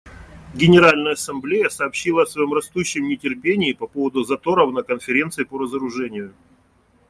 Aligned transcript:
Генеральная 0.55 1.11
Ассамблея 1.11 1.69
сообщила 1.69 2.23
о 2.23 2.25
своем 2.25 2.53
растущем 2.53 3.07
нетерпении 3.07 3.71
по 3.73 3.85
поводу 3.85 4.23
заторов 4.23 4.73
на 4.73 4.81
Конференции 4.81 5.43
по 5.43 5.59
разоружению. 5.59 6.33